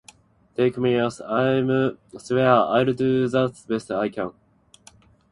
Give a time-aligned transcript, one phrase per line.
[0.57, 4.33] Take me as I am swear I'll do the best I can